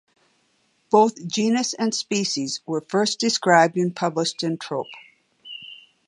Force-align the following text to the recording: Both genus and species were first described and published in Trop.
Both 0.89 1.27
genus 1.27 1.75
and 1.75 1.93
species 1.93 2.61
were 2.65 2.81
first 2.81 3.19
described 3.19 3.77
and 3.77 3.95
published 3.95 4.41
in 4.41 4.57
Trop. 4.57 4.87